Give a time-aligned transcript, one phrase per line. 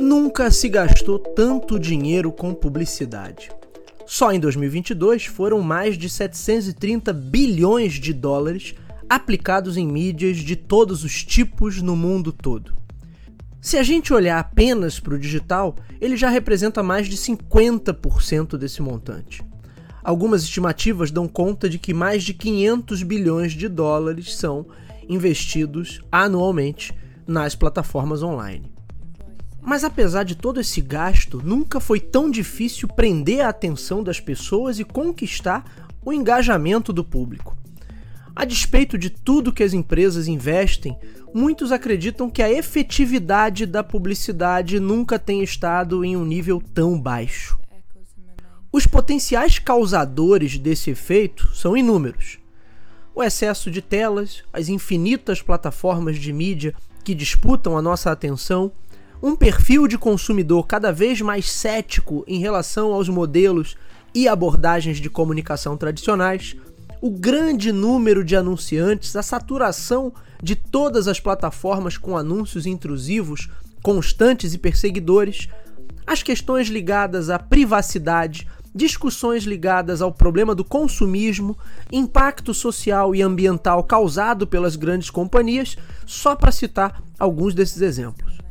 [0.00, 3.50] Nunca se gastou tanto dinheiro com publicidade.
[4.06, 8.74] Só em 2022 foram mais de 730 bilhões de dólares
[9.10, 12.72] aplicados em mídias de todos os tipos no mundo todo.
[13.60, 18.80] Se a gente olhar apenas para o digital, ele já representa mais de 50% desse
[18.80, 19.44] montante.
[20.02, 24.66] Algumas estimativas dão conta de que mais de 500 bilhões de dólares são
[25.06, 26.94] investidos anualmente
[27.26, 28.69] nas plataformas online.
[29.70, 34.80] Mas apesar de todo esse gasto, nunca foi tão difícil prender a atenção das pessoas
[34.80, 35.64] e conquistar
[36.04, 37.56] o engajamento do público.
[38.34, 40.98] A despeito de tudo que as empresas investem,
[41.32, 47.56] muitos acreditam que a efetividade da publicidade nunca tem estado em um nível tão baixo.
[48.72, 52.40] Os potenciais causadores desse efeito são inúmeros.
[53.14, 58.72] O excesso de telas, as infinitas plataformas de mídia que disputam a nossa atenção,
[59.22, 63.76] um perfil de consumidor cada vez mais cético em relação aos modelos
[64.14, 66.56] e abordagens de comunicação tradicionais,
[67.02, 73.48] o grande número de anunciantes, a saturação de todas as plataformas com anúncios intrusivos,
[73.82, 75.48] constantes e perseguidores,
[76.06, 81.58] as questões ligadas à privacidade, discussões ligadas ao problema do consumismo,
[81.92, 88.49] impacto social e ambiental causado pelas grandes companhias, só para citar alguns desses exemplos.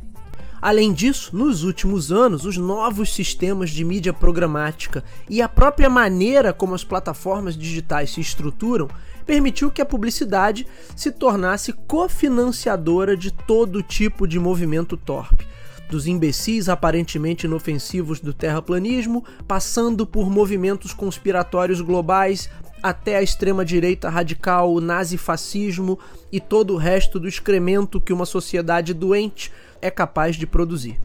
[0.62, 6.52] Além disso, nos últimos anos, os novos sistemas de mídia programática e a própria maneira
[6.52, 8.88] como as plataformas digitais se estruturam
[9.24, 15.46] permitiu que a publicidade se tornasse cofinanciadora de todo tipo de movimento torpe.
[15.88, 22.50] Dos imbecis aparentemente inofensivos do terraplanismo, passando por movimentos conspiratórios globais
[22.82, 25.98] até a extrema-direita radical, o nazifascismo
[26.30, 31.00] e todo o resto do excremento que uma sociedade doente é capaz de produzir.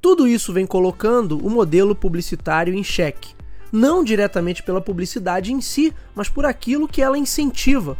[0.00, 3.34] Tudo isso vem colocando o modelo publicitário em xeque,
[3.72, 7.96] não diretamente pela publicidade em si, mas por aquilo que ela incentiva,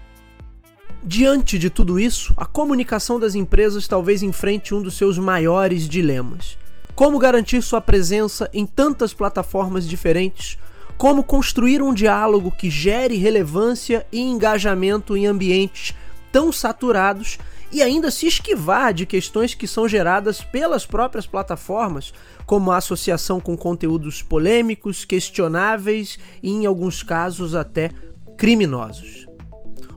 [1.02, 6.58] Diante de tudo isso, a comunicação das empresas talvez enfrente um dos seus maiores dilemas.
[6.94, 10.58] Como garantir sua presença em tantas plataformas diferentes?
[10.98, 15.94] Como construir um diálogo que gere relevância e engajamento em ambientes
[16.30, 17.38] tão saturados
[17.72, 22.12] e ainda se esquivar de questões que são geradas pelas próprias plataformas,
[22.46, 27.90] como a associação com conteúdos polêmicos, questionáveis e, em alguns casos, até
[28.36, 29.26] criminosos.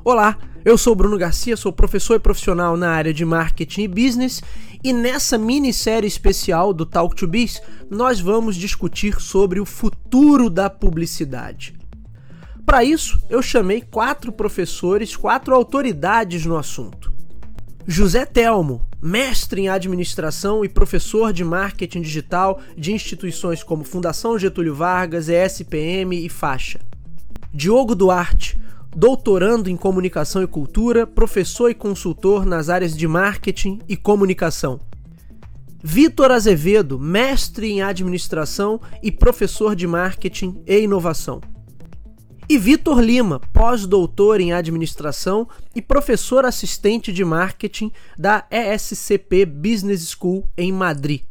[0.04, 0.38] Olá!
[0.66, 4.42] Eu sou Bruno Garcia, sou professor e profissional na área de marketing e business,
[4.82, 10.70] e nessa minissérie especial do Talk to Biz, nós vamos discutir sobre o futuro da
[10.70, 11.74] publicidade.
[12.66, 17.13] Para isso, eu chamei quatro professores, quatro autoridades no assunto.
[17.86, 24.74] José Telmo, mestre em administração e professor de marketing digital de instituições como Fundação Getúlio
[24.74, 26.80] Vargas, ESPM e Faixa.
[27.54, 28.58] Diogo Duarte,
[28.96, 34.80] doutorando em comunicação e cultura, professor e consultor nas áreas de marketing e comunicação.
[35.84, 41.42] Vitor Azevedo, mestre em administração e professor de marketing e inovação.
[42.50, 50.46] E Vitor Lima, pós-doutor em administração e professor assistente de marketing da ESCP Business School
[50.58, 51.22] em Madrid.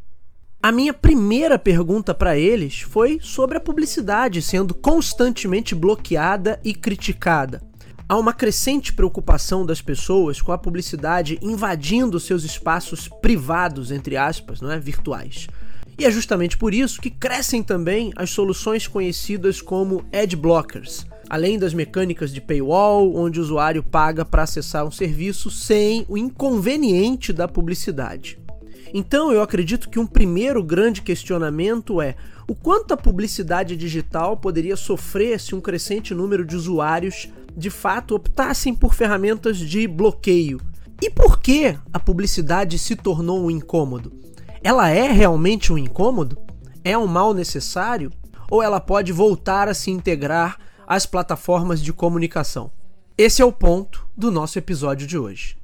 [0.62, 7.60] A minha primeira pergunta para eles foi sobre a publicidade sendo constantemente bloqueada e criticada.
[8.08, 14.60] Há uma crescente preocupação das pessoas com a publicidade invadindo seus espaços privados, entre aspas,
[14.60, 15.46] não é, virtuais.
[15.98, 21.58] E é justamente por isso que crescem também as soluções conhecidas como ad blockers, além
[21.58, 27.32] das mecânicas de paywall, onde o usuário paga para acessar um serviço sem o inconveniente
[27.32, 28.38] da publicidade.
[28.94, 32.14] Então eu acredito que um primeiro grande questionamento é
[32.47, 38.14] o quanto a publicidade digital poderia sofrer se um crescente número de usuários de fato
[38.14, 40.60] optassem por ferramentas de bloqueio.
[41.00, 44.12] E por que a publicidade se tornou um incômodo?
[44.64, 46.38] Ela é realmente um incômodo?
[46.84, 48.12] É um mal necessário?
[48.48, 50.56] Ou ela pode voltar a se integrar
[50.87, 52.70] às plataformas de comunicação?
[53.19, 55.56] Esse é o ponto do nosso episódio de hoje.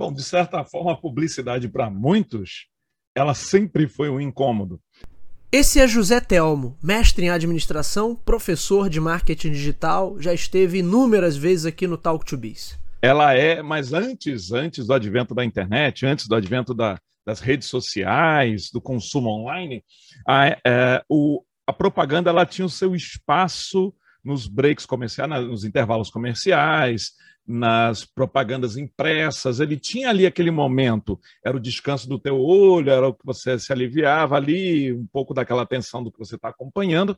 [0.00, 2.68] Bom, de certa forma, a publicidade para muitos,
[3.14, 4.80] ela sempre foi um incômodo.
[5.52, 11.66] Esse é José Telmo, mestre em administração, professor de marketing digital, já esteve inúmeras vezes
[11.66, 12.78] aqui no Talk to Biz.
[13.02, 17.68] Ela é, mas antes, antes do advento da internet, antes do advento da, das redes
[17.68, 19.84] sociais, do consumo online,
[20.26, 23.92] a, é, o, a propaganda ela tinha o seu espaço
[24.24, 27.12] nos breaks comerciais, nos intervalos comerciais,
[27.46, 33.08] nas propagandas impressas, ele tinha ali aquele momento, era o descanso do teu olho, era
[33.08, 37.16] o que você se aliviava ali, um pouco daquela atenção do que você está acompanhando,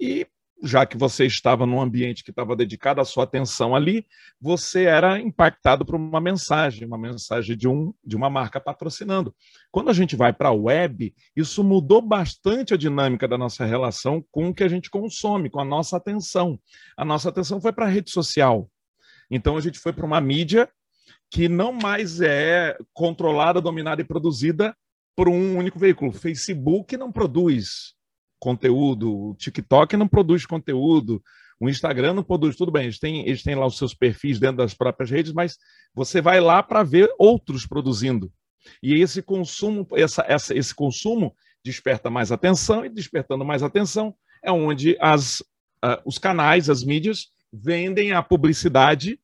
[0.00, 0.26] e
[0.62, 4.06] já que você estava num ambiente que estava dedicado à sua atenção ali,
[4.40, 9.34] você era impactado por uma mensagem, uma mensagem de, um, de uma marca patrocinando.
[9.70, 14.24] Quando a gente vai para a web, isso mudou bastante a dinâmica da nossa relação
[14.30, 16.58] com o que a gente consome, com a nossa atenção.
[16.96, 18.70] A nossa atenção foi para a rede social.
[19.30, 20.68] Então a gente foi para uma mídia
[21.30, 24.76] que não mais é controlada, dominada e produzida
[25.16, 26.12] por um único veículo.
[26.12, 27.94] Facebook não produz
[28.38, 31.22] conteúdo, o TikTok não produz conteúdo,
[31.58, 34.58] o Instagram não produz, tudo bem, eles têm, eles têm lá os seus perfis dentro
[34.58, 35.56] das próprias redes, mas
[35.94, 38.30] você vai lá para ver outros produzindo.
[38.82, 41.34] E esse consumo, essa, essa, esse consumo
[41.64, 44.14] desperta mais atenção, e despertando mais atenção
[44.44, 45.40] é onde as,
[45.84, 49.20] uh, os canais, as mídias, vendem a publicidade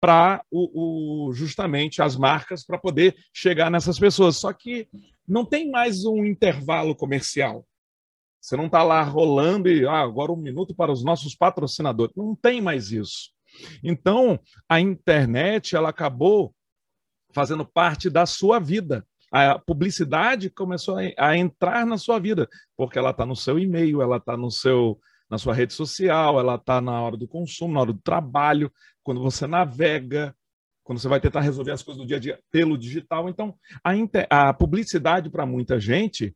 [0.00, 4.36] para o, o, justamente as marcas para poder chegar nessas pessoas.
[4.36, 4.88] Só que
[5.26, 7.66] não tem mais um intervalo comercial.
[8.40, 12.14] Você não está lá rolando e ah, agora um minuto para os nossos patrocinadores.
[12.14, 13.32] Não tem mais isso.
[13.82, 14.38] Então,
[14.68, 16.54] a internet ela acabou
[17.32, 19.06] fazendo parte da sua vida.
[19.32, 24.18] A publicidade começou a, entrar na sua vida, porque ela está no seu e-mail, ela
[24.18, 25.00] está no seu
[25.30, 29.20] na sua rede social, ela está na hora do consumo, na hora do trabalho, quando
[29.20, 30.34] você navega,
[30.84, 33.28] quando você vai tentar resolver as coisas do dia a dia pelo digital.
[33.28, 34.26] Então, a, inter...
[34.30, 36.34] a publicidade para muita gente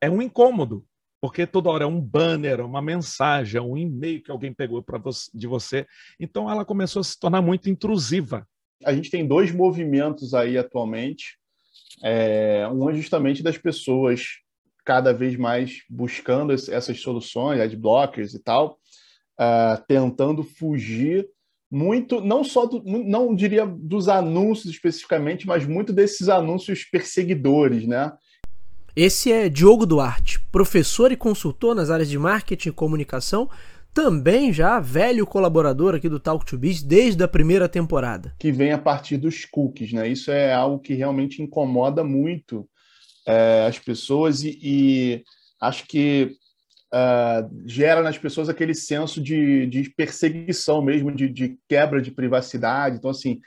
[0.00, 0.84] é um incômodo,
[1.20, 5.00] porque toda hora é um banner, uma mensagem, um e-mail que alguém pegou para
[5.32, 5.86] de você.
[6.20, 8.46] Então, ela começou a se tornar muito intrusiva.
[8.84, 11.38] A gente tem dois movimentos aí atualmente.
[12.02, 14.40] É, um é justamente das pessoas
[14.86, 18.78] cada vez mais buscando essas soluções, adblockers e tal,
[19.38, 21.26] uh, tentando fugir
[21.68, 28.12] muito, não só, do, não diria dos anúncios especificamente, mas muito desses anúncios perseguidores, né?
[28.94, 33.50] Esse é Diogo Duarte, professor e consultor nas áreas de marketing e comunicação,
[33.92, 38.34] também já velho colaborador aqui do Talk to Biz desde a primeira temporada.
[38.38, 40.08] Que vem a partir dos cookies, né?
[40.08, 42.68] Isso é algo que realmente incomoda muito
[43.26, 45.24] é, as pessoas e, e
[45.60, 46.36] acho que
[46.92, 52.96] uh, gera nas pessoas aquele senso de, de perseguição mesmo, de, de, quebra de privacidade.
[52.96, 53.40] Então, assim,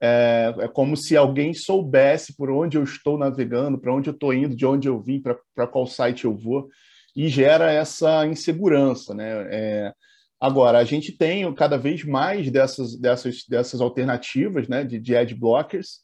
[0.00, 4.32] é, é, como se alguém soubesse por onde eu estou navegando, para onde eu estou
[4.32, 6.68] indo, de onde eu vim, para qual site eu vou,
[7.16, 9.46] e gera essa insegurança, né?
[9.50, 9.92] É,
[10.40, 15.32] agora, a gente tem cada vez mais dessas, dessas, dessas alternativas, né, de, de ad
[15.34, 16.00] blockers,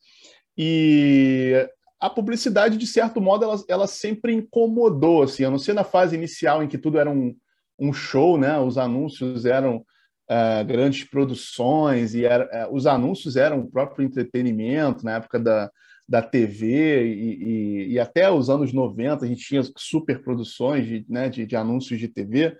[0.56, 1.68] e
[2.00, 6.16] a publicidade, de certo modo, ela, ela sempre incomodou, assim, a não ser na fase
[6.16, 7.36] inicial em que tudo era um,
[7.78, 8.58] um show, né?
[8.58, 9.76] Os anúncios eram
[10.30, 15.70] uh, grandes produções e era, uh, os anúncios eram o próprio entretenimento na época da,
[16.08, 21.04] da TV e, e, e, até os anos 90 a gente tinha super produções de,
[21.08, 22.56] né, de, de anúncios de TV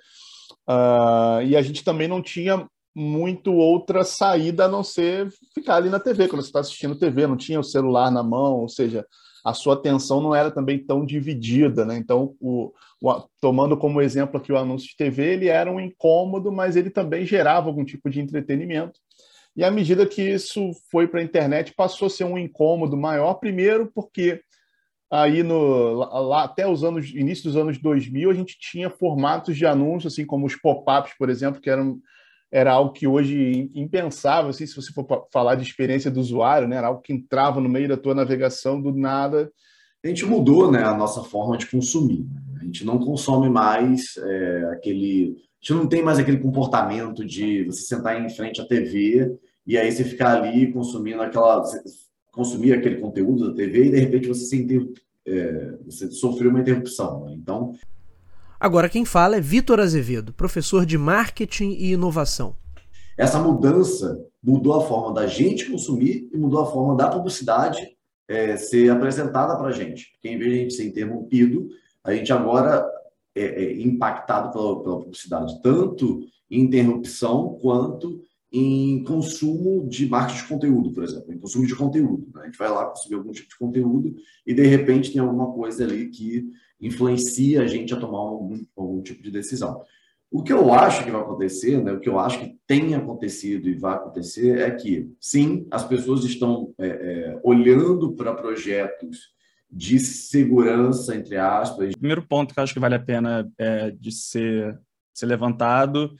[0.69, 5.89] uh, e a gente também não tinha muito outra saída a não ser ficar ali
[5.89, 9.07] na TV, quando você está assistindo TV, não tinha o celular na mão, ou seja,
[9.45, 11.97] a sua atenção não era também tão dividida, né?
[11.97, 16.53] Então, o, o, tomando como exemplo aqui o anúncio de TV, ele era um incômodo,
[16.53, 18.99] mas ele também gerava algum tipo de entretenimento.
[19.57, 23.35] E à medida que isso foi para a internet, passou a ser um incômodo maior,
[23.35, 24.41] primeiro porque
[25.11, 29.67] aí no lá até os anos início dos anos 2000 a gente tinha formatos de
[29.67, 32.01] anúncios assim como os pop-ups, por exemplo, que eram
[32.51, 36.77] era algo que hoje impensável, assim, se você for falar de experiência do usuário, né,
[36.77, 39.51] era algo que entrava no meio da tua navegação do nada.
[40.05, 42.27] A gente mudou né, a nossa forma de consumir.
[42.61, 45.37] A gente não consome mais é, aquele.
[45.37, 49.77] A gente não tem mais aquele comportamento de você sentar em frente à TV e
[49.77, 51.63] aí você ficar ali consumindo aquela.
[52.33, 54.91] consumir aquele conteúdo da TV e de repente você, sentir,
[55.27, 57.27] é, você sofreu uma interrupção.
[57.27, 57.35] Né?
[57.35, 57.75] Então,
[58.61, 62.55] Agora quem fala é Vitor Azevedo, professor de marketing e inovação.
[63.17, 67.81] Essa mudança mudou a forma da gente consumir e mudou a forma da publicidade
[68.29, 70.11] é, ser apresentada para a gente.
[70.13, 71.69] Porque em vez de a gente ser interrompido,
[72.05, 72.87] a gente agora
[73.35, 78.21] é, é impactado pela, pela publicidade, tanto em interrupção quanto
[78.53, 82.29] em consumo de marketing de conteúdo, por exemplo, em consumo de conteúdo.
[82.35, 82.43] Né?
[82.43, 84.15] A gente vai lá consumir algum tipo de conteúdo
[84.47, 89.03] e, de repente, tem alguma coisa ali que influencia a gente a tomar algum, algum
[89.03, 89.83] tipo de decisão.
[90.31, 93.69] O que eu acho que vai acontecer, né, o que eu acho que tem acontecido
[93.69, 99.33] e vai acontecer é que, sim, as pessoas estão é, é, olhando para projetos
[99.69, 101.91] de segurança, entre aspas.
[101.91, 104.79] O primeiro ponto que eu acho que vale a pena é, de ser,
[105.13, 106.15] ser levantado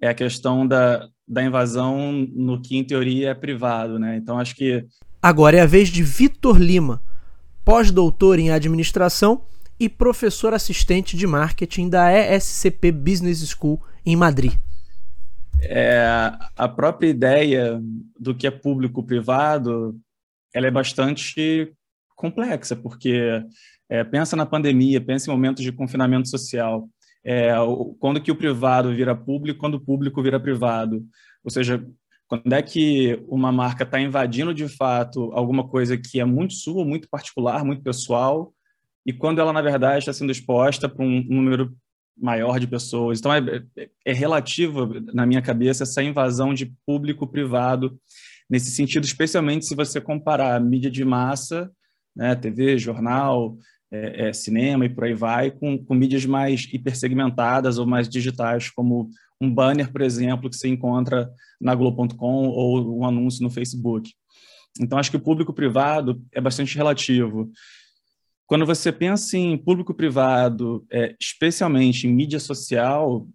[0.00, 3.98] é a questão da, da invasão no que, em teoria, é privado.
[3.98, 4.16] Né?
[4.16, 4.84] Então, acho que.
[5.22, 7.00] Agora é a vez de Vitor Lima,
[7.64, 9.42] pós-doutor em administração
[9.84, 14.54] e professor assistente de marketing da ESCP Business School em Madrid.
[15.60, 17.78] É, a própria ideia
[18.18, 19.94] do que é público-privado
[20.54, 21.70] ela é bastante
[22.16, 23.44] complexa, porque
[23.90, 26.88] é, pensa na pandemia, pensa em momentos de confinamento social,
[27.22, 27.52] é,
[27.98, 31.04] quando que o privado vira público, quando o público vira privado,
[31.42, 31.84] ou seja,
[32.26, 36.86] quando é que uma marca está invadindo de fato alguma coisa que é muito sua,
[36.86, 38.53] muito particular, muito pessoal,
[39.06, 41.76] e quando ela, na verdade, está sendo exposta para um número
[42.16, 43.18] maior de pessoas.
[43.18, 43.64] Então, é,
[44.04, 47.98] é relativo, na minha cabeça, essa invasão de público-privado,
[48.48, 51.70] nesse sentido, especialmente se você comparar mídia de massa,
[52.14, 53.56] né, TV, jornal,
[53.90, 58.70] é, é, cinema e por aí vai, com, com mídias mais hipersegmentadas ou mais digitais,
[58.70, 61.30] como um banner, por exemplo, que você encontra
[61.60, 64.12] na Globo.com ou um anúncio no Facebook.
[64.80, 67.50] Então, acho que o público-privado é bastante relativo.
[68.46, 73.26] Quando você pensa em público-privado, é, especialmente em mídia social,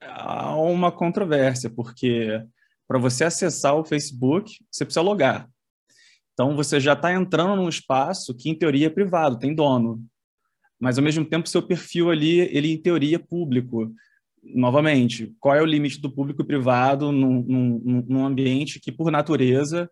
[0.00, 2.42] há uma controvérsia, porque
[2.88, 5.48] para você acessar o Facebook, você precisa logar.
[6.32, 10.04] Então, você já está entrando num espaço que, em teoria, é privado, tem dono.
[10.80, 13.94] Mas, ao mesmo tempo, seu perfil ali, ele, em teoria, é público.
[14.42, 19.88] Novamente, qual é o limite do público privado num, num, num ambiente que, por natureza,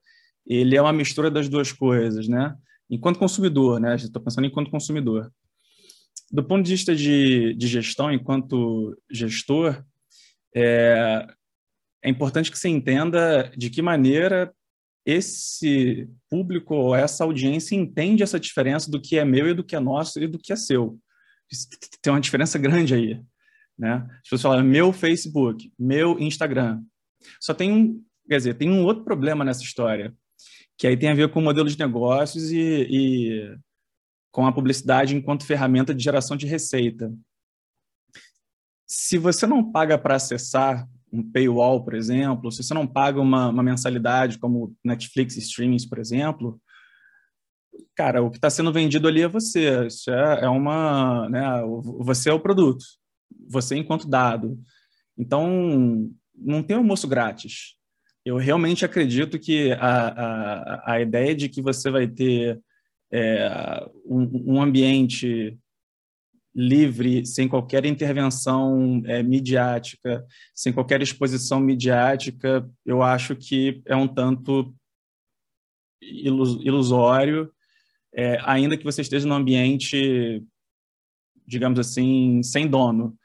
[0.47, 2.55] ele é uma mistura das duas coisas, né?
[2.93, 3.97] Enquanto consumidor, né?
[3.97, 5.33] Estou pensando enquanto consumidor.
[6.31, 9.83] Do ponto de vista de, de gestão, enquanto gestor,
[10.55, 11.27] é,
[12.05, 14.53] é importante que você entenda de que maneira
[15.07, 19.75] esse público ou essa audiência entende essa diferença do que é meu e do que
[19.75, 20.99] é nosso e do que é seu.
[22.03, 23.21] Tem uma diferença grande aí.
[23.79, 24.07] Né?
[24.17, 26.83] As pessoas falam meu Facebook, meu Instagram.
[27.41, 30.15] Só tem um, quer dizer, tem um outro problema nessa história
[30.79, 33.57] que aí tem a ver com o modelo de negócios e, e
[34.31, 37.13] com a publicidade enquanto ferramenta de geração de receita.
[38.87, 43.49] Se você não paga para acessar um paywall, por exemplo, se você não paga uma,
[43.49, 46.61] uma mensalidade como Netflix Streamings, por exemplo,
[47.95, 49.87] cara, o que está sendo vendido ali é você.
[49.87, 51.43] Isso é, é uma, né,
[52.01, 52.85] você é o produto.
[53.49, 54.59] Você enquanto dado.
[55.17, 57.77] Então, não tem almoço grátis
[58.25, 62.61] eu realmente acredito que a, a, a ideia de que você vai ter
[63.13, 65.59] é, um, um, ambiente
[66.55, 70.25] livre, sem qualquer intervenção é, midiática,
[70.55, 74.75] sem qualquer exposição midiática, eu acho que é um tanto
[76.01, 77.53] ilusório,
[78.15, 80.43] é, ainda que você esteja num ambiente,
[81.47, 83.17] digamos assim, sem dono.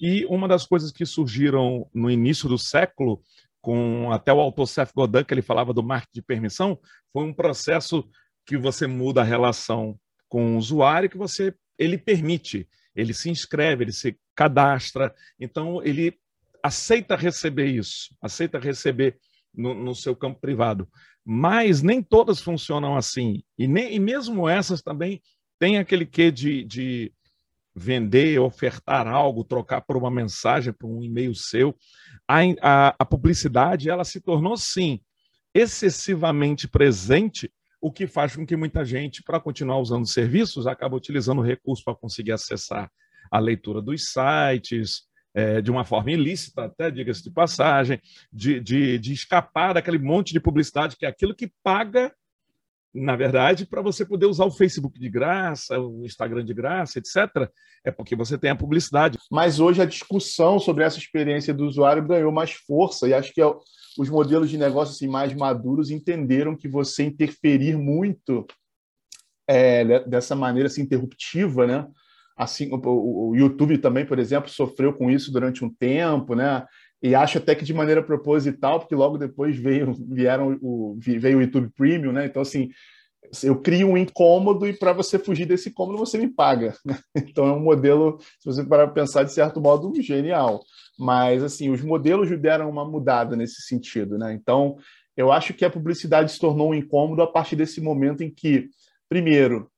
[0.00, 3.22] E uma das coisas que surgiram no início do século
[3.60, 6.78] com até o autor Seth Godin, que ele falava do marketing de permissão,
[7.12, 8.08] foi um processo
[8.46, 9.98] que você muda a relação
[10.28, 16.18] com o usuário, que você ele permite, ele se inscreve, ele se cadastra, então ele
[16.62, 19.18] aceita receber isso, aceita receber
[19.54, 20.88] no, no seu campo privado.
[21.24, 25.22] Mas nem todas funcionam assim, e, nem, e mesmo essas também
[25.58, 27.12] têm aquele quê de, de
[27.74, 31.76] vender, ofertar algo, trocar por uma mensagem, por um e-mail seu.
[32.26, 35.00] A, a, a, publicidade ela se tornou, sim,
[35.54, 41.38] excessivamente presente, o que faz com que muita gente, para continuar usando serviços, acaba utilizando
[41.38, 42.90] o recurso para conseguir acessar
[43.30, 48.00] a leitura dos sites, é, de uma forma ilícita, até diga-se de passagem,
[48.32, 52.12] de, de, de escapar daquele monte de publicidade que é aquilo que paga
[52.92, 57.48] na verdade, para você poder usar o Facebook de graça, o Instagram de graça, etc.,
[57.84, 59.18] é porque você tem a publicidade.
[59.30, 63.40] Mas hoje a discussão sobre essa experiência do usuário ganhou mais força e acho que
[63.40, 63.46] é
[63.98, 68.46] os modelos de negócio assim, mais maduros entenderam que você interferir muito
[69.48, 71.86] é, dessa maneira assim, interruptiva, né?
[72.36, 76.64] Assim, o, o YouTube também, por exemplo, sofreu com isso durante um tempo, né?
[77.02, 81.42] E acho até que de maneira proposital, porque logo depois veio, vieram o, veio o
[81.42, 82.26] YouTube Premium, né?
[82.26, 82.70] Então, assim,
[83.42, 86.74] eu crio um incômodo e para você fugir desse incômodo você me paga.
[86.84, 86.98] Né?
[87.30, 90.62] Então é um modelo, se você parar para pensar, de certo modo, genial.
[90.98, 94.34] Mas, assim, os modelos deram uma mudada nesse sentido, né?
[94.34, 94.76] Então,
[95.16, 98.68] eu acho que a publicidade se tornou um incômodo a partir desse momento em que,
[99.08, 99.70] primeiro,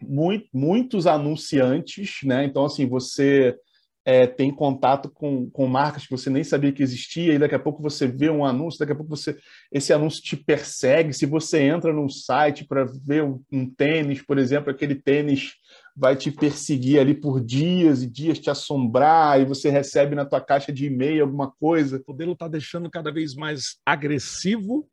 [0.00, 2.44] muito, muitos anunciantes, né?
[2.44, 3.56] Então, assim, você
[4.04, 7.58] é, tem contato com, com marcas que você nem sabia que existia, e daqui a
[7.58, 9.36] pouco você vê um anúncio, daqui a pouco você
[9.72, 11.14] esse anúncio te persegue.
[11.14, 15.54] Se você entra num site para ver um, um, tênis, por exemplo, aquele tênis
[15.96, 20.40] vai te perseguir ali por dias e dias, te assombrar, e você recebe na tua
[20.40, 22.02] caixa de e-mail alguma coisa.
[22.06, 24.86] O modelo está deixando cada vez mais agressivo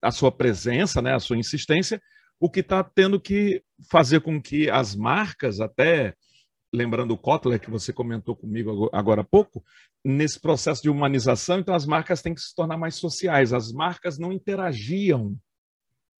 [0.00, 2.00] a sua presença, né, a sua insistência,
[2.40, 6.14] o que está tendo que fazer com que as marcas até
[6.72, 9.62] lembrando o Kotler, que você comentou comigo agora há pouco,
[10.04, 13.52] nesse processo de humanização, então as marcas têm que se tornar mais sociais.
[13.52, 15.36] As marcas não interagiam,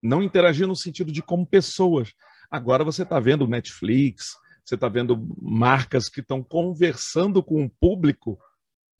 [0.02, 2.12] não interagiam no sentido de como pessoas.
[2.50, 8.38] Agora você está vendo Netflix, você está vendo marcas que estão conversando com o público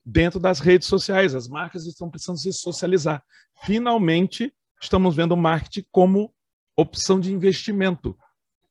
[0.03, 1.35] dentro das redes sociais.
[1.35, 3.23] As marcas estão precisando se socializar.
[3.63, 6.33] Finalmente, estamos vendo o marketing como
[6.75, 8.17] opção de investimento,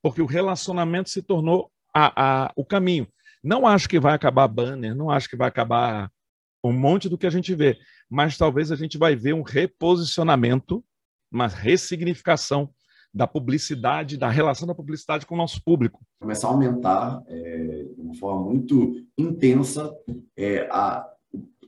[0.01, 3.07] porque o relacionamento se tornou a, a, o caminho.
[3.43, 6.09] Não acho que vai acabar banner, não acho que vai acabar
[6.63, 7.77] um monte do que a gente vê,
[8.09, 10.83] mas talvez a gente vai ver um reposicionamento,
[11.31, 12.69] uma ressignificação
[13.13, 16.03] da publicidade, da relação da publicidade com o nosso público.
[16.19, 19.93] Começar a aumentar é, de uma forma muito intensa
[20.35, 21.05] é, a,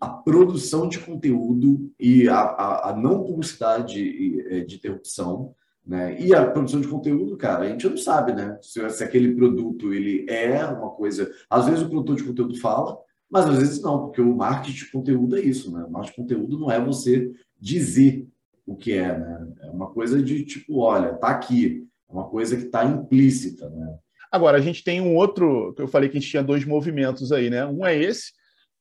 [0.01, 5.53] a produção de conteúdo e a, a, a não publicidade é, de interrupção
[5.85, 6.19] né?
[6.19, 8.57] E a produção de conteúdo, cara, a gente não sabe, né?
[8.61, 11.31] Se, se, aquele produto ele é uma coisa.
[11.49, 12.97] Às vezes o produtor de conteúdo fala,
[13.29, 15.83] mas às vezes não, porque o marketing de conteúdo é isso, né?
[15.83, 18.27] O marketing de conteúdo não é você dizer
[18.65, 19.47] o que é, né?
[19.61, 23.97] É uma coisa de tipo, olha, tá aqui, é uma coisa que está implícita, né?
[24.31, 27.31] Agora, a gente tem um outro, que eu falei que a gente tinha dois movimentos
[27.31, 27.65] aí, né?
[27.65, 28.31] Um é esse,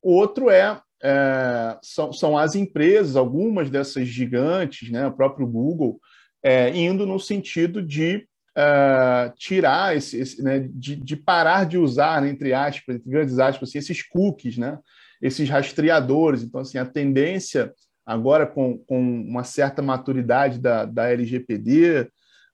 [0.01, 5.05] o outro é, é são, são as empresas, algumas dessas gigantes, né?
[5.07, 5.99] O próprio Google
[6.45, 12.21] é, indo no sentido de uh, tirar esse, esse né, de, de, parar de usar,
[12.21, 14.77] né, entre aspas, entre grandes aspas, assim, esses cookies, né,
[15.19, 16.43] esses rastreadores.
[16.43, 17.73] Então, assim, a tendência
[18.05, 22.07] agora com, com uma certa maturidade da, da LGPD, uh,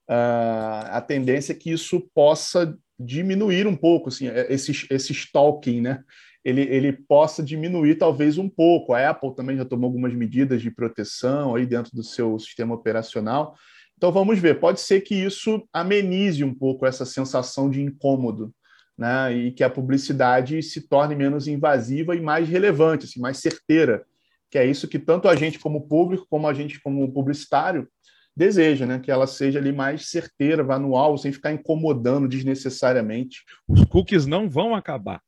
[0.07, 6.01] ah, a tendência é que isso possa diminuir um pouco, assim, esse, esse stalking, né?
[6.45, 8.93] Ele, ele possa diminuir talvez um pouco.
[8.93, 13.55] A Apple também já tomou algumas medidas de proteção aí dentro do seu sistema operacional.
[14.01, 18.51] Então vamos ver, pode ser que isso amenize um pouco essa sensação de incômodo,
[18.97, 19.31] né?
[19.31, 24.03] E que a publicidade se torne menos invasiva e mais relevante, assim, mais certeira,
[24.49, 27.87] que é isso que tanto a gente como público, como a gente como publicitário
[28.35, 28.97] deseja, né?
[28.97, 33.43] Que ela seja ali mais certeira, vá no alvo, sem ficar incomodando desnecessariamente.
[33.67, 35.21] Os cookies não vão acabar.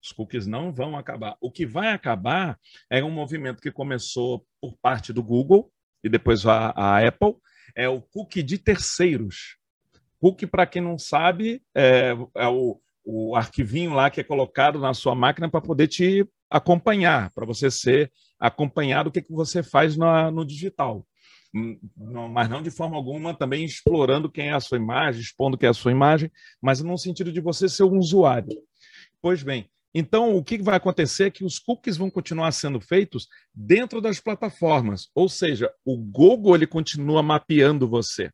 [0.00, 1.36] Os cookies não vão acabar.
[1.40, 2.56] O que vai acabar
[2.88, 5.72] é um movimento que começou por parte do Google
[6.04, 7.34] e depois a, a Apple,
[7.76, 9.56] é o cookie de terceiros.
[10.18, 14.92] Cookie, para quem não sabe, é, é o, o arquivinho lá que é colocado na
[14.94, 19.96] sua máquina para poder te acompanhar, para você ser acompanhado o que, que você faz
[19.96, 21.06] na, no digital.
[21.54, 21.78] Hum,
[22.32, 25.70] mas não de forma alguma também explorando quem é a sua imagem, expondo quem é
[25.70, 26.30] a sua imagem,
[26.60, 28.48] mas no sentido de você ser um usuário.
[29.20, 33.26] Pois bem, então, o que vai acontecer é que os cookies vão continuar sendo feitos
[33.52, 38.30] dentro das plataformas, ou seja, o Google ele continua mapeando você.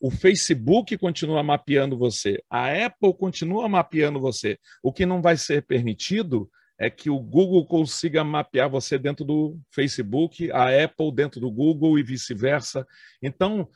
[0.00, 4.58] O Facebook continua mapeando você, a Apple continua mapeando você.
[4.82, 9.58] O que não vai ser permitido é que o Google consiga mapear você dentro do
[9.72, 12.86] Facebook, a Apple dentro do Google e vice-versa.
[13.20, 13.68] Então,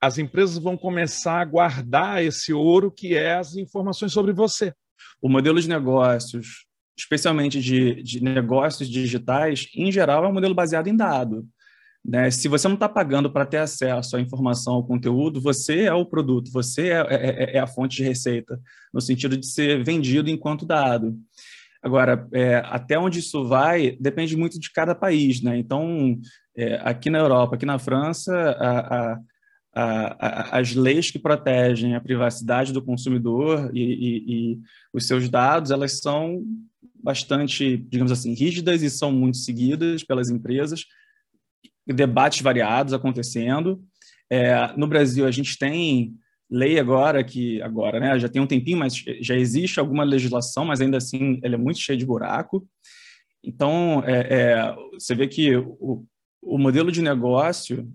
[0.00, 4.74] as empresas vão começar a guardar esse ouro que é as informações sobre você
[5.20, 10.88] o modelo de negócios, especialmente de, de negócios digitais, em geral, é um modelo baseado
[10.88, 11.46] em dado.
[12.04, 12.30] Né?
[12.30, 16.06] Se você não está pagando para ter acesso à informação, ao conteúdo, você é o
[16.06, 18.58] produto, você é, é, é, é, a fonte de receita,
[18.92, 21.18] no sentido de ser vendido enquanto dado.
[21.82, 25.42] Agora, é, até onde isso vai depende muito de cada país.
[25.42, 25.58] Né?
[25.58, 26.18] Então,
[26.56, 29.18] é, aqui na Europa, aqui na França, a, a
[29.78, 34.58] as leis que protegem a privacidade do consumidor e, e, e,
[34.92, 36.42] os seus dados, elas são
[36.94, 40.84] bastante, digamos assim, rígidas e são muito seguidas pelas empresas,
[41.86, 43.80] debates variados acontecendo.
[44.28, 46.14] É, no Brasil, a gente tem
[46.50, 50.80] lei agora que agora, né, já tem um tempinho, mas já existe alguma legislação, mas
[50.80, 52.66] ainda assim ela é muito cheia de buraco.
[53.44, 56.04] Então, é, é, você vê que o,
[56.42, 57.88] o modelo de negócio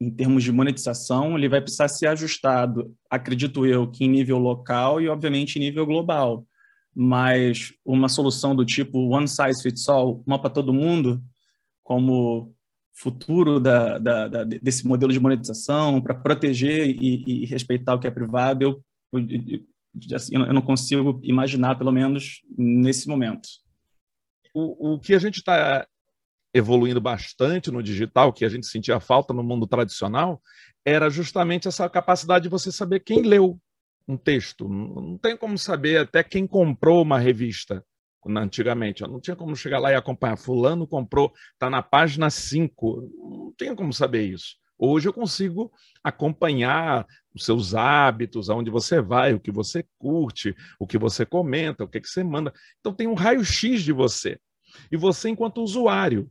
[0.00, 5.00] em termos de monetização, ele vai precisar ser ajustado, acredito eu, que em nível local
[5.00, 6.46] e, obviamente, em nível global.
[6.94, 11.22] Mas uma solução do tipo one size fits all, uma para todo mundo,
[11.82, 12.54] como
[12.94, 18.06] futuro da, da, da, desse modelo de monetização, para proteger e, e, respeitar o que
[18.06, 18.82] é privado, eu
[20.14, 23.48] assim, eu não consigo imaginar, pelo menos nesse momento.
[24.54, 25.86] O, o que a gente está
[26.56, 30.40] evoluindo bastante no digital, que a gente sentia falta no mundo tradicional,
[30.84, 33.60] era justamente essa capacidade de você saber quem leu
[34.08, 34.68] um texto.
[34.68, 37.84] Não tem como saber até quem comprou uma revista
[38.26, 39.02] antigamente.
[39.02, 40.36] Eu não tinha como chegar lá e acompanhar.
[40.36, 43.10] Fulano comprou, está na página 5.
[43.18, 44.56] Não tinha como saber isso.
[44.78, 45.70] Hoje eu consigo
[46.02, 51.84] acompanhar os seus hábitos, aonde você vai, o que você curte, o que você comenta,
[51.84, 52.52] o que, que você manda.
[52.80, 54.38] Então tem um raio-x de você.
[54.90, 56.30] E você, enquanto usuário.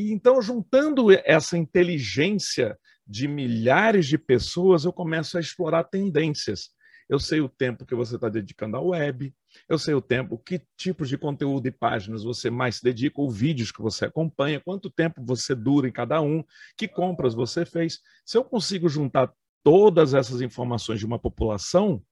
[0.00, 6.70] E então, juntando essa inteligência de milhares de pessoas, eu começo a explorar tendências.
[7.06, 9.34] Eu sei o tempo que você está dedicando à web,
[9.68, 13.30] eu sei o tempo, que tipos de conteúdo e páginas você mais se dedica, ou
[13.30, 16.42] vídeos que você acompanha, quanto tempo você dura em cada um,
[16.78, 17.98] que compras você fez.
[18.24, 19.30] Se eu consigo juntar
[19.62, 22.02] todas essas informações de uma população,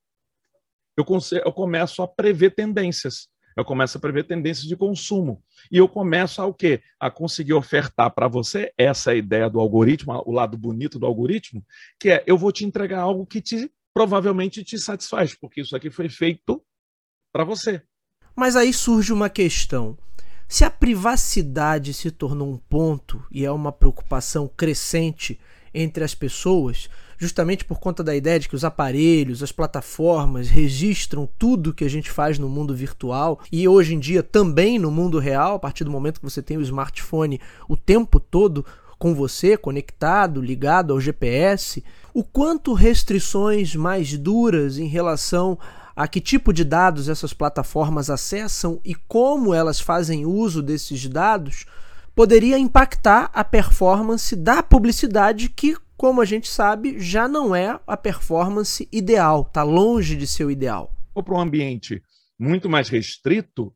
[0.94, 1.06] eu,
[1.42, 3.28] eu começo a prever tendências.
[3.58, 5.42] Eu começo a prever tendências de consumo.
[5.68, 6.80] E eu começo a o quê?
[7.00, 11.66] A conseguir ofertar para você, essa ideia do algoritmo, o lado bonito do algoritmo,
[11.98, 15.90] que é eu vou te entregar algo que te provavelmente te satisfaz, porque isso aqui
[15.90, 16.62] foi feito
[17.32, 17.82] para você.
[18.36, 19.98] Mas aí surge uma questão.
[20.46, 25.36] Se a privacidade se tornou um ponto e é uma preocupação crescente
[25.74, 26.88] entre as pessoas,
[27.18, 31.90] justamente por conta da ideia de que os aparelhos, as plataformas registram tudo que a
[31.90, 35.84] gente faz no mundo virtual e hoje em dia também no mundo real, a partir
[35.84, 38.64] do momento que você tem o smartphone o tempo todo
[38.98, 45.58] com você, conectado, ligado ao GPS, o quanto restrições mais duras em relação
[45.94, 51.66] a que tipo de dados essas plataformas acessam e como elas fazem uso desses dados
[52.14, 57.96] poderia impactar a performance da publicidade que, como a gente sabe, já não é a
[57.96, 60.96] performance ideal, está longe de ser o ideal.
[61.12, 62.00] Ou para um ambiente
[62.38, 63.74] muito mais restrito,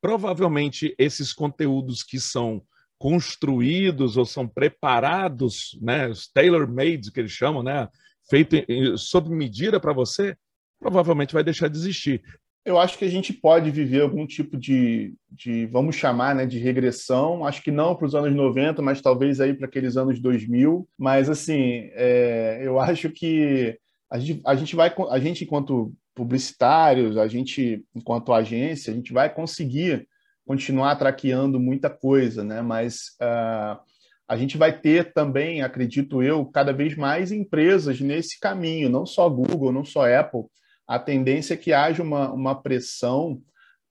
[0.00, 2.62] provavelmente esses conteúdos que são
[2.98, 7.86] construídos ou são preparados, né, os tailor-made que eles chamam, né,
[8.30, 8.56] feito
[8.96, 10.34] sob medida para você,
[10.80, 12.22] provavelmente vai deixar de existir.
[12.68, 16.58] Eu acho que a gente pode viver algum tipo de, de vamos chamar, né, de
[16.58, 17.46] regressão.
[17.46, 20.86] Acho que não para os anos 90, mas talvez aí para aqueles anos 2000.
[20.98, 23.78] Mas assim, é, eu acho que
[24.10, 29.14] a gente, a gente vai, a gente enquanto publicitários, a gente enquanto agência, a gente
[29.14, 30.06] vai conseguir
[30.46, 32.60] continuar traqueando muita coisa, né?
[32.60, 33.80] Mas uh,
[34.28, 39.26] a gente vai ter também, acredito eu, cada vez mais empresas nesse caminho, não só
[39.26, 40.42] Google, não só Apple.
[40.88, 43.42] A tendência é que haja uma, uma pressão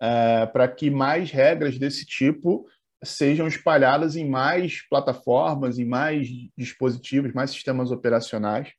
[0.02, 2.68] uh, para que mais regras desse tipo
[3.04, 8.74] sejam espalhadas em mais plataformas, em mais dispositivos, mais sistemas operacionais.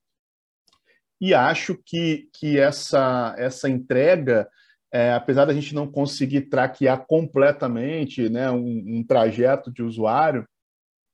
[1.20, 4.48] E acho que, que essa, essa entrega
[4.92, 10.46] é, apesar da gente não conseguir traquear completamente né, um, um, trajeto de usuário,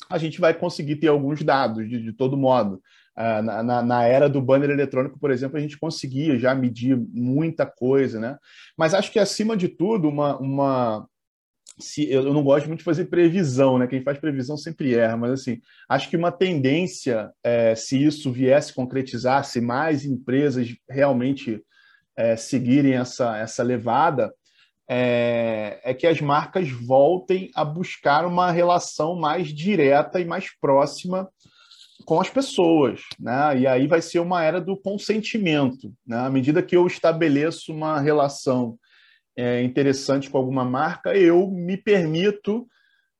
[0.09, 2.81] a gente vai conseguir ter alguns dados de, de todo modo.
[3.16, 7.64] Uh, na, na, era do banner eletrônico, por exemplo, a gente conseguia já medir muita
[7.64, 8.37] coisa, né?
[8.77, 11.09] Mas acho que, acima de tudo, uma, uma,
[11.79, 13.87] se, eu não gosto muito de fazer previsão, né?
[13.87, 18.72] Quem faz previsão sempre erra, mas assim, acho que uma tendência, é, se isso viesse
[18.72, 21.62] concretizar, se mais empresas realmente
[22.16, 24.33] é, seguirem essa, essa levada,
[24.88, 31.29] é, é, que as marcas voltem a buscar uma relação mais direta e mais próxima
[32.05, 33.59] com as pessoas, né?
[33.59, 36.19] E aí vai ser uma era do consentimento, né?
[36.19, 38.79] À medida que eu estabeleço uma relação
[39.37, 42.67] é, interessante com alguma marca, eu me permito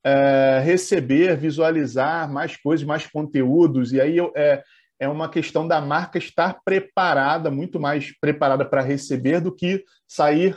[0.05, 4.63] é, receber, visualizar mais coisas, mais conteúdos, e aí eu, é,
[5.01, 10.57] é uma questão da marca estar preparada, muito mais preparada para receber do que sair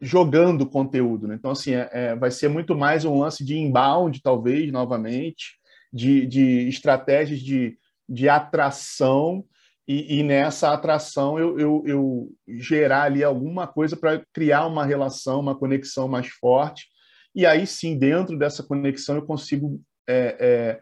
[0.00, 1.26] jogando conteúdo.
[1.26, 1.34] Né?
[1.34, 5.57] Então, assim, é, é, vai ser muito mais um lance de inbound, talvez, novamente,
[5.92, 9.44] de, de estratégias de, de atração,
[9.86, 15.40] e, e nessa atração eu, eu, eu, gerar ali alguma coisa para criar uma relação,
[15.40, 16.86] uma conexão mais forte.
[17.34, 20.80] E aí sim, dentro dessa conexão, eu consigo é, é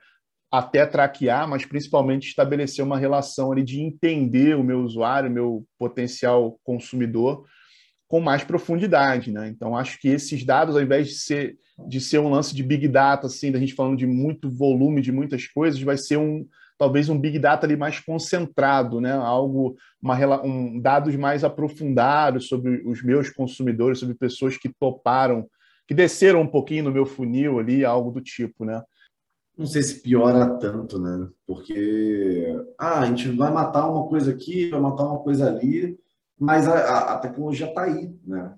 [0.50, 5.66] até traquear, mas principalmente estabelecer uma relação ali de entender o meu usuário, o meu
[5.78, 7.44] potencial consumidor
[8.08, 9.48] com mais profundidade, né?
[9.48, 12.88] Então acho que esses dados, ao invés de ser de ser um lance de big
[12.88, 16.46] data, assim, da gente falando de muito volume, de muitas coisas, vai ser um
[16.78, 19.12] talvez um big data ali mais concentrado, né?
[19.12, 25.48] Algo, uma, um, dados mais aprofundados sobre os meus consumidores, sobre pessoas que toparam,
[25.86, 28.82] que desceram um pouquinho no meu funil ali, algo do tipo, né?
[29.56, 31.28] não sei se piora tanto, né?
[31.46, 35.98] Porque ah, a gente vai matar uma coisa aqui, vai matar uma coisa ali,
[36.38, 38.54] mas a, a tecnologia está aí, né?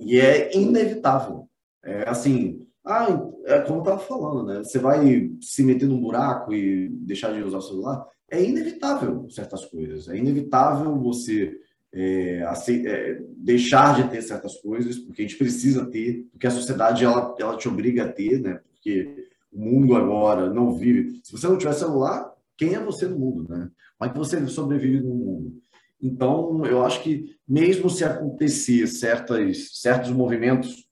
[0.00, 1.48] E é inevitável.
[1.84, 3.06] É assim, ah,
[3.44, 4.58] é como eu estava falando, né?
[4.58, 8.06] Você vai se meter num buraco e deixar de usar o celular?
[8.30, 10.08] É inevitável certas coisas.
[10.08, 11.54] É inevitável você
[11.92, 17.04] é, é, deixar de ter certas coisas, porque a gente precisa ter, porque a sociedade
[17.04, 18.60] ela, ela te obriga a ter, né?
[18.72, 21.20] Porque o mundo agora não vive.
[21.24, 23.70] Se você não tiver celular, quem é você no mundo, né?
[23.98, 25.62] Como é que você sobrevive no mundo?
[26.00, 30.86] Então, eu acho que mesmo se acontecer certas, certos movimentos,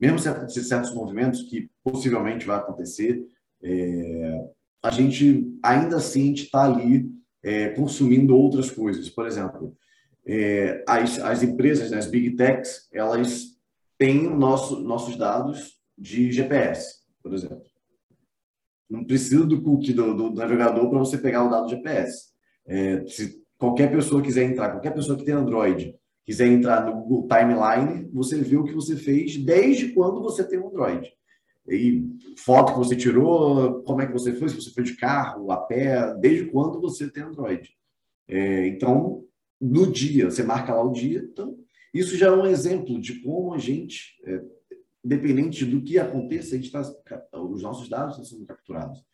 [0.00, 3.24] mesmo se acontecer certos movimentos que possivelmente vai acontecer,
[3.62, 4.50] é,
[4.82, 7.10] a gente ainda assim está ali
[7.42, 9.08] é, consumindo outras coisas.
[9.08, 9.76] Por exemplo,
[10.26, 13.56] é, as, as empresas, né, as big techs, elas
[13.96, 17.64] têm nosso, nossos dados de GPS, por exemplo.
[18.90, 22.32] Não precisa do cookie do, do navegador para você pegar o dado GPS.
[22.66, 27.28] É, se qualquer pessoa quiser entrar, qualquer pessoa que tem Android quiser entrar no Google
[27.28, 31.12] Timeline, você vê o que você fez desde quando você tem um Android.
[31.68, 32.04] E
[32.36, 35.56] foto que você tirou, como é que você foi, se você foi de carro, a
[35.56, 37.70] pé, desde quando você tem Android.
[38.28, 39.24] É, então,
[39.60, 41.20] no dia, você marca lá o dia.
[41.30, 41.56] Então,
[41.94, 44.40] isso já é um exemplo de como a gente, é,
[45.04, 46.82] independente do que aconteça, a gente tá,
[47.32, 49.04] os nossos dados estão sendo capturados.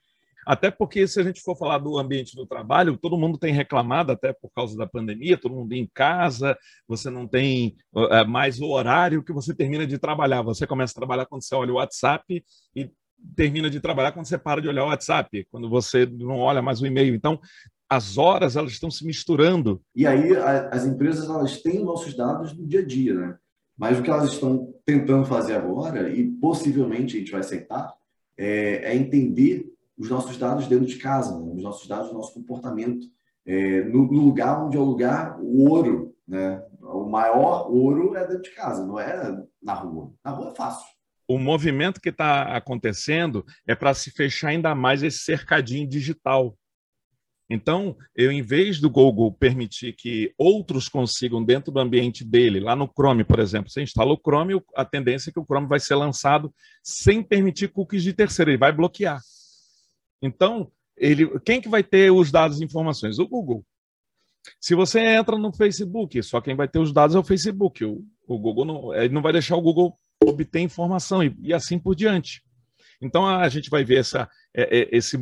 [0.47, 4.13] Até porque, se a gente for falar do ambiente do trabalho, todo mundo tem reclamado,
[4.13, 7.77] até por causa da pandemia, todo mundo em casa, você não tem
[8.11, 10.43] é, mais o horário que você termina de trabalhar.
[10.43, 12.91] Você começa a trabalhar quando você olha o WhatsApp e
[13.37, 16.83] termina de trabalhar quando você para de olhar o WhatsApp, quando você não olha mais
[16.83, 17.15] o e-mail.
[17.15, 17.41] Então,
[17.89, 19.81] as horas elas estão se misturando.
[19.95, 20.35] E aí
[20.71, 23.37] as empresas elas têm nossos dados no dia a dia, né?
[23.77, 27.93] Mas o que elas estão tentando fazer agora e possivelmente a gente vai aceitar
[28.37, 29.72] é, é entender
[30.03, 31.53] os nossos dados dentro de casa, né?
[31.55, 33.07] os nossos dados do nosso comportamento,
[33.47, 36.63] é, no, no, lugar onde é o lugar o ouro, né?
[36.81, 40.13] O maior ouro é dentro de casa, não é na rua.
[40.25, 40.87] Na rua é fácil
[41.29, 46.57] o movimento que está acontecendo é para se fechar ainda mais esse cercadinho digital.
[47.49, 52.75] Então, eu, em vez do Google permitir que outros consigam dentro do ambiente dele, lá
[52.75, 55.81] no Chrome, por exemplo, você instala o Chrome, a tendência é que o Chrome vai
[55.81, 59.21] ser lançado sem permitir cookies de terceiro, ele vai bloquear.
[60.23, 63.19] Então, ele, quem que vai ter os dados e informações?
[63.19, 63.65] O Google.
[64.61, 67.85] Se você entra no Facebook, só quem vai ter os dados é o Facebook.
[67.85, 71.79] O, o Google não, ele não vai deixar o Google obter informação e, e assim
[71.79, 72.43] por diante.
[73.01, 75.19] Então a gente vai ver essa, é, é, esse,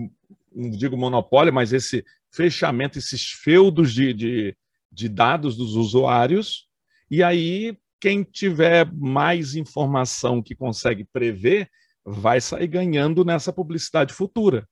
[0.55, 4.57] não digo monopólio, mas esse fechamento, esses feudos de, de,
[4.93, 6.69] de dados dos usuários,
[7.11, 11.71] e aí quem tiver mais informação que consegue prever
[12.05, 14.67] vai sair ganhando nessa publicidade futura.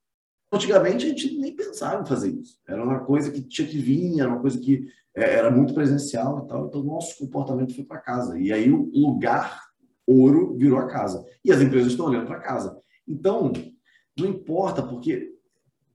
[0.51, 2.59] Antigamente a gente nem pensava em fazer isso.
[2.67, 6.43] Era uma coisa que tinha que vir, era uma coisa que é, era muito presencial
[6.43, 6.67] e tal.
[6.67, 8.39] Então, o nosso comportamento foi para casa.
[8.39, 9.69] E aí o lugar
[10.07, 11.23] ouro virou a casa.
[11.45, 12.79] E as empresas estão olhando para casa.
[13.07, 13.51] Então,
[14.17, 15.35] não importa, porque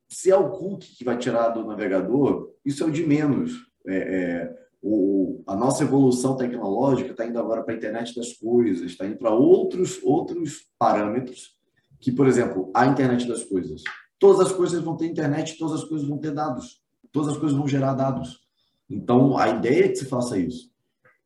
[0.08, 3.52] se é o cookie que vai tirar do navegador, isso é o de menos.
[3.86, 8.82] É, é, o, a nossa evolução tecnológica está indo agora para a internet das coisas,
[8.82, 11.54] está indo para outros, outros parâmetros,
[12.00, 13.82] que, por exemplo, a internet das coisas.
[14.18, 17.56] Todas as coisas vão ter internet, todas as coisas vão ter dados, todas as coisas
[17.56, 18.40] vão gerar dados.
[18.88, 20.70] Então, a ideia é que se faça isso.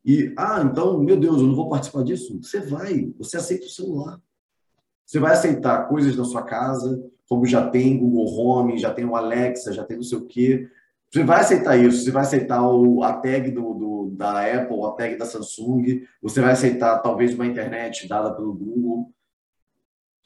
[0.04, 2.38] E, ah, então, meu Deus, eu não vou participar disso?
[2.42, 4.20] Você vai, você aceita o celular.
[5.04, 9.16] Você vai aceitar coisas da sua casa, como já tem Google Home, já tem o
[9.16, 10.68] Alexa, já tem não sei o quê.
[11.10, 14.90] Você vai aceitar isso, você vai aceitar o, a tag do, do, da Apple, a
[14.90, 19.10] tag da Samsung, você vai aceitar talvez uma internet dada pelo Google,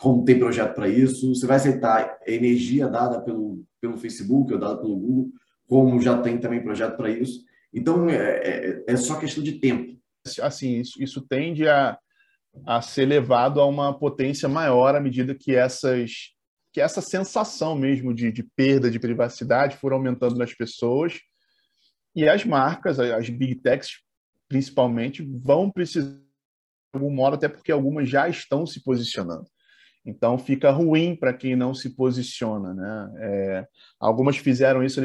[0.03, 4.77] como tem projeto para isso, você vai aceitar energia dada pelo, pelo Facebook ou dada
[4.77, 5.31] pelo Google,
[5.69, 7.45] como já tem também projeto para isso.
[7.73, 9.97] Então, é, é, é, só questão de tempo.
[10.41, 11.97] Assim, isso, isso tende a,
[12.67, 16.33] a ser levado a uma potência maior à medida que essas
[16.73, 21.21] que essa sensação mesmo de, de perda de privacidade for aumentando nas pessoas
[22.17, 23.99] e as marcas, as big techs
[24.49, 26.21] principalmente, vão precisar de
[26.95, 29.47] algum modo, até porque algumas já estão se posicionando.
[30.05, 33.13] Então fica ruim para quem não se posiciona, né?
[33.21, 33.67] É,
[34.01, 35.01] algumas fizeram isso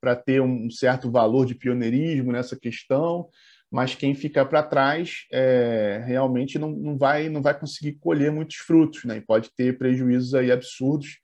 [0.00, 3.28] para ter um certo valor de pioneirismo nessa questão,
[3.70, 8.56] mas quem fica para trás é, realmente não, não, vai, não vai conseguir colher muitos
[8.56, 9.16] frutos, né?
[9.16, 11.18] E pode ter prejuízos aí absurdos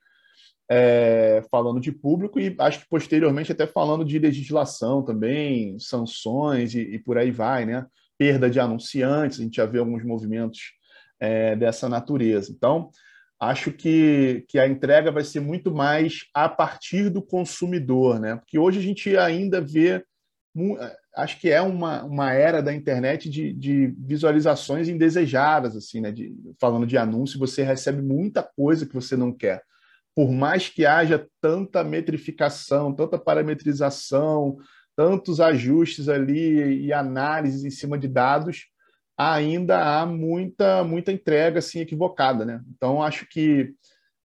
[0.71, 6.81] é, falando de público e acho que posteriormente até falando de legislação também, sanções e,
[6.81, 7.85] e por aí vai, né?
[8.17, 10.73] Perda de anunciantes, a gente já vê alguns movimentos
[11.19, 12.51] é, dessa natureza.
[12.51, 12.89] Então,
[13.39, 18.35] acho que, que a entrega vai ser muito mais a partir do consumidor, né?
[18.35, 20.03] Porque hoje a gente ainda vê,
[21.15, 26.11] acho que é uma, uma era da internet de, de visualizações indesejadas, assim, né?
[26.11, 29.63] De, falando de anúncio, você recebe muita coisa que você não quer.
[30.13, 34.57] Por mais que haja tanta metrificação, tanta parametrização,
[34.97, 38.65] tantos ajustes ali e análises em cima de dados,
[39.19, 42.61] ainda há muita muita entrega assim equivocada, né?
[42.73, 43.73] Então acho que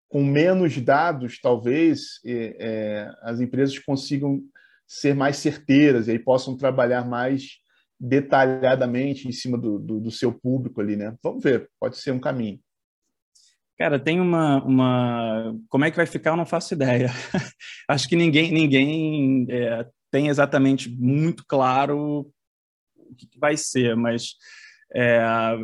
[0.08, 4.40] com menos dados, talvez é, as empresas consigam
[4.88, 7.58] ser mais certeiras e aí possam trabalhar mais
[8.00, 11.16] detalhadamente em cima do, do, do seu público ali, né?
[11.24, 12.60] Vamos ver, pode ser um caminho.
[13.76, 15.60] Cara, tem uma, uma.
[15.68, 16.30] Como é que vai ficar?
[16.30, 17.10] Eu não faço ideia.
[17.90, 22.32] Acho que ninguém, ninguém é, tem exatamente muito claro
[22.96, 24.36] o que vai ser, mas
[24.94, 25.56] é,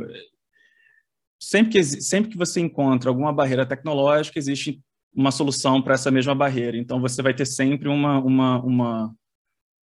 [1.39, 4.81] sempre, que, sempre que você encontra alguma barreira tecnológica, existe
[5.13, 6.77] uma solução para essa mesma barreira.
[6.77, 9.15] Então, você vai ter sempre uma, uma, uma,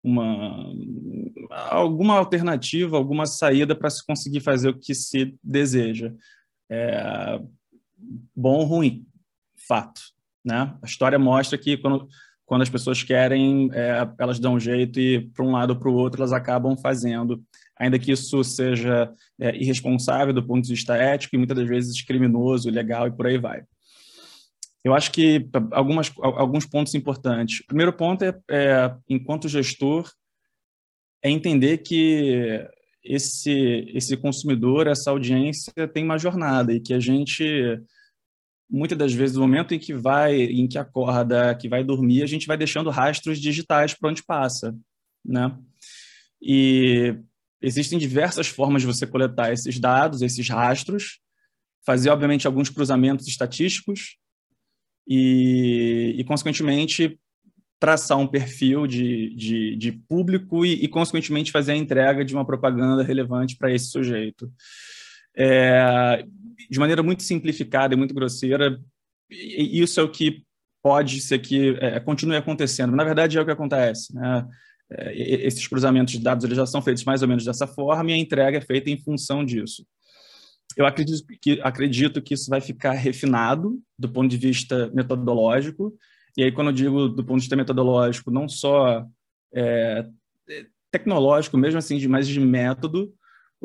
[0.04, 0.74] uma
[1.50, 6.14] alguma alternativa, alguma saída para se conseguir fazer o que se deseja.
[6.70, 7.40] É,
[8.36, 9.06] bom ou ruim,
[9.68, 10.02] fato.
[10.44, 10.78] Né?
[10.82, 12.08] A história mostra que quando,
[12.46, 15.94] quando as pessoas querem, é, elas dão jeito e, para um lado ou para o
[15.94, 17.44] outro, elas acabam fazendo
[17.78, 22.02] ainda que isso seja é, irresponsável do ponto de vista ético e muitas das vezes
[22.02, 23.64] criminoso, ilegal e por aí vai.
[24.84, 27.62] Eu acho que algumas, alguns pontos importantes.
[27.62, 30.10] O primeiro ponto é, é, enquanto gestor,
[31.24, 32.64] é entender que
[33.04, 37.82] esse, esse consumidor, essa audiência tem uma jornada e que a gente,
[38.70, 42.28] muitas das vezes, no momento em que vai, em que acorda, que vai dormir, a
[42.28, 44.76] gente vai deixando rastros digitais para onde passa,
[45.24, 45.56] né?
[46.42, 47.16] E
[47.66, 51.20] Existem diversas formas de você coletar esses dados, esses rastros,
[51.84, 54.18] fazer, obviamente, alguns cruzamentos estatísticos
[55.08, 57.20] e, e consequentemente,
[57.80, 62.46] traçar um perfil de, de, de público e, e, consequentemente, fazer a entrega de uma
[62.46, 64.52] propaganda relevante para esse sujeito.
[65.36, 66.24] É,
[66.70, 68.80] de maneira muito simplificada e muito grosseira,
[69.30, 70.44] isso é o que
[70.82, 72.96] pode ser que é, continue acontecendo.
[72.96, 74.14] Na verdade, é o que acontece.
[74.14, 74.48] Né?
[74.92, 78.14] É, esses cruzamentos de dados eles já são feitos mais ou menos dessa forma e
[78.14, 79.86] a entrega é feita em função disso.
[80.78, 85.94] Eu acredito que, acredito que isso vai ficar refinado do ponto de vista metodológico,
[86.38, 89.06] e aí quando eu digo do ponto de vista metodológico, não só
[89.54, 90.06] é,
[90.92, 93.14] tecnológico, mesmo assim, mas de método,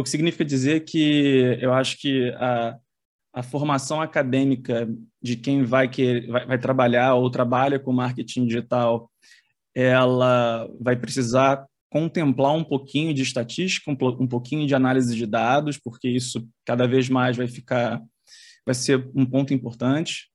[0.00, 2.76] o que significa dizer que eu acho que a,
[3.34, 4.88] a formação acadêmica
[5.22, 9.10] de quem vai, que, vai, vai trabalhar ou trabalha com marketing digital
[9.74, 16.08] ela vai precisar contemplar um pouquinho de estatística, um, pouquinho de análise de dados, porque
[16.08, 18.00] isso cada vez mais vai ficar,
[18.64, 20.28] vai ser um ponto importante.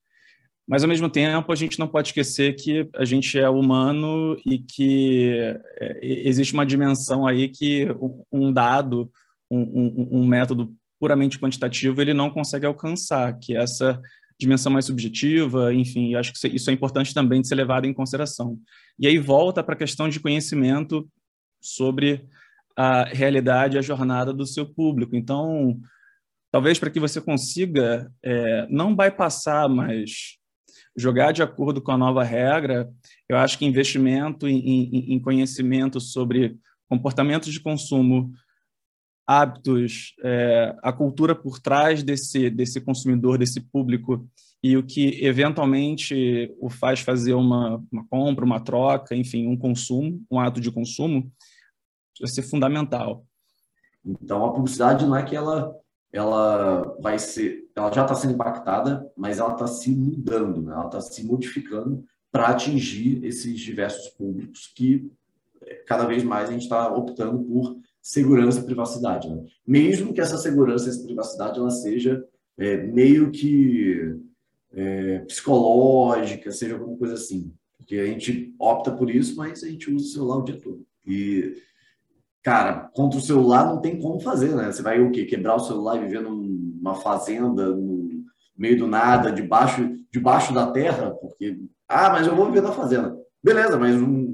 [0.68, 4.58] Mas ao mesmo tempo a gente não pode esquecer que a gente é humano e
[4.58, 5.32] que
[5.80, 7.88] é, existe uma dimensão aí que
[8.32, 9.10] um dado,
[9.50, 14.02] um, um, um método puramente quantitativo ele não consegue alcançar, que é essa
[14.40, 18.60] dimensão mais subjetiva, enfim, acho que isso é importante também de ser levado em consideração.
[19.00, 21.08] E aí volta para a questão de conhecimento
[21.62, 22.26] sobre
[22.76, 25.16] a realidade, a jornada do seu público.
[25.16, 25.80] Então,
[26.52, 30.38] talvez para que você consiga é, não bypassar, mas
[30.98, 32.90] jogar de acordo com a nova regra,
[33.30, 36.58] eu acho que investimento em, em, em conhecimento sobre
[36.90, 38.32] comportamentos de consumo,
[39.28, 44.28] hábitos, é, a cultura por trás desse, desse consumidor, desse público,
[44.64, 50.24] e o que eventualmente o faz fazer uma, uma compra, uma troca, enfim, um consumo,
[50.30, 51.32] um ato de consumo,
[52.20, 53.26] vai ser fundamental.
[54.04, 55.76] Então, a publicidade não é que ela
[56.16, 60.74] ela vai ser, ela já está sendo impactada, mas ela está se mudando, né?
[60.74, 65.12] ela está se modificando para atingir esses diversos públicos que
[65.62, 69.28] é, cada vez mais a gente está optando por segurança e privacidade.
[69.28, 69.44] Né?
[69.66, 72.24] Mesmo que essa segurança e essa privacidade ela seja
[72.56, 74.16] é, meio que
[74.72, 77.52] é, psicológica, seja alguma coisa assim.
[77.80, 80.86] Porque a gente opta por isso, mas a gente usa o celular o dia todo.
[81.04, 81.56] E,
[82.44, 84.72] cara, contra o celular não tem como fazer, né?
[84.72, 85.26] Você vai o quê?
[85.26, 88.24] Quebrar o celular e viver numa fazenda, no
[88.56, 91.10] meio do nada, debaixo, debaixo da terra?
[91.10, 93.18] Porque, ah, mas eu vou viver na fazenda.
[93.44, 94.25] Beleza, mas um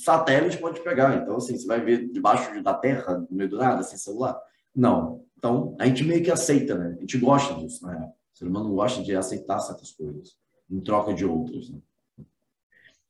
[0.00, 1.16] satélite pode pegar.
[1.16, 4.40] Então, assim, você vai ver debaixo da terra, no meio do nada, sem celular?
[4.74, 5.24] Não.
[5.36, 6.94] Então, a gente meio que aceita, né?
[6.96, 8.10] A gente gosta disso, né?
[8.34, 10.36] O ser humano gosta de aceitar certas coisas
[10.70, 11.78] em troca de outras, né?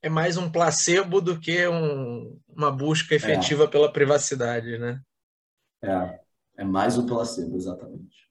[0.03, 3.66] É mais um placebo do que um, uma busca efetiva é.
[3.66, 5.01] pela privacidade, né?
[5.82, 6.20] É,
[6.57, 8.28] é mais um placebo, exatamente.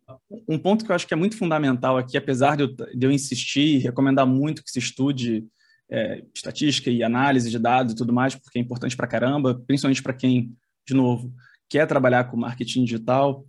[0.48, 3.12] um ponto que eu acho que é muito fundamental aqui, apesar de eu, de eu
[3.12, 5.48] insistir e recomendar muito que se estude
[5.90, 10.04] é, estatística e análise de dados e tudo mais, porque é importante para caramba, principalmente
[10.04, 10.56] para quem,
[10.88, 11.34] de novo,
[11.68, 13.46] quer trabalhar com marketing digital.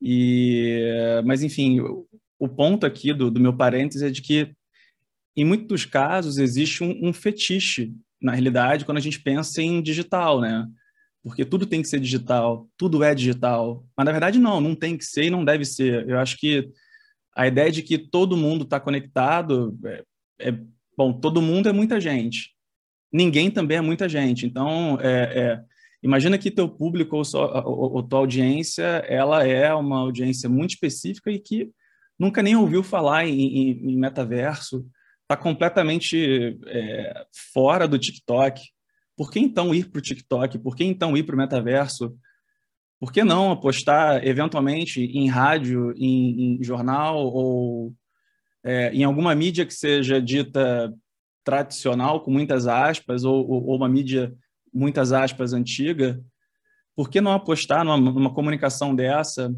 [0.00, 1.80] E, mas, enfim,
[2.38, 4.52] o, ponto aqui do, do meu parênteses é de que,
[5.36, 10.40] em muitos casos, existe um, um fetiche, na realidade, quando a gente pensa em digital,
[10.40, 10.66] né?
[11.24, 13.82] porque tudo tem que ser digital, tudo é digital.
[13.96, 16.06] Mas na verdade não, não tem que ser e não deve ser.
[16.06, 16.68] Eu acho que
[17.34, 20.04] a ideia de que todo mundo está conectado é,
[20.38, 20.58] é,
[20.96, 21.12] bom.
[21.12, 22.54] Todo mundo é muita gente.
[23.12, 24.46] Ninguém também é muita gente.
[24.46, 25.60] Então, é, é,
[26.02, 30.70] imagina que teu público ou, só, ou, ou, tua audiência, ela é uma audiência muito
[30.70, 31.70] específica e que
[32.18, 34.86] nunca nem ouviu falar em, em, em metaverso,
[35.22, 38.74] está completamente é, fora do TikTok
[39.16, 40.58] por que então ir para o TikTok?
[40.58, 42.16] Por que então ir para o metaverso?
[42.98, 47.94] Por que não apostar eventualmente em rádio, em, em jornal ou
[48.64, 50.92] é, em alguma mídia que seja dita
[51.44, 54.34] tradicional, com muitas aspas, ou, ou, uma mídia,
[54.72, 56.20] muitas aspas, antiga?
[56.96, 59.54] Por que não apostar numa, numa comunicação dessa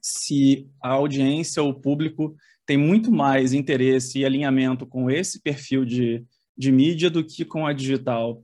[0.00, 5.84] se a audiência ou o público tem muito mais interesse e alinhamento com esse perfil
[5.84, 6.24] de,
[6.56, 8.42] de mídia do que com a digital?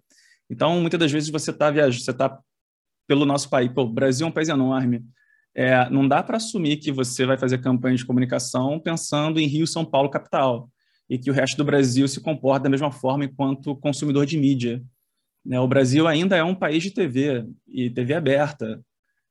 [0.51, 2.39] Então, muitas das vezes você está viajando, você está
[3.07, 3.71] pelo nosso país.
[3.75, 5.03] O Brasil é um país enorme.
[5.55, 9.67] É, não dá para assumir que você vai fazer campanha de comunicação pensando em Rio,
[9.67, 10.71] São Paulo, capital,
[11.09, 14.83] e que o resto do Brasil se comporta da mesma forma enquanto consumidor de mídia.
[15.45, 15.61] Né?
[15.61, 18.83] O Brasil ainda é um país de TV, e TV aberta.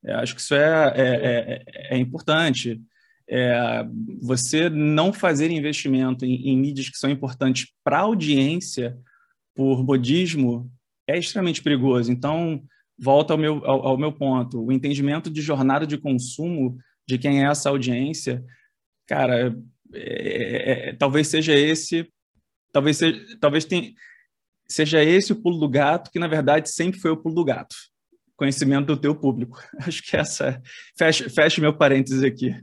[0.03, 2.79] É, acho que isso é, é, é, é importante.
[3.27, 3.85] É,
[4.21, 8.97] você não fazer investimento em, em mídias que são importantes para a audiência
[9.55, 10.71] por modismo
[11.07, 12.11] é extremamente perigoso.
[12.11, 12.61] Então,
[13.01, 16.77] volta ao meu, ao, ao, meu ponto, o entendimento de jornada de consumo
[17.07, 18.43] de quem é essa audiência,
[19.07, 19.55] cara,
[19.93, 22.07] é, é, é talvez seja esse,
[22.71, 23.91] talvez seja, talvez tenha,
[24.67, 27.75] seja esse o pulo do gato, que na verdade sempre foi o pulo do gato.
[28.37, 29.61] Conhecimento do teu público.
[29.81, 30.61] Acho que essa
[30.97, 32.55] fecha, fecha meu parênteses aqui.